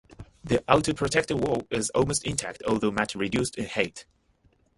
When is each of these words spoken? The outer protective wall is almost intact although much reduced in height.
The 0.43 0.63
outer 0.67 0.95
protective 0.95 1.39
wall 1.39 1.67
is 1.69 1.91
almost 1.91 2.23
intact 2.25 2.63
although 2.67 2.89
much 2.89 3.13
reduced 3.13 3.55
in 3.59 3.67
height. 3.69 4.07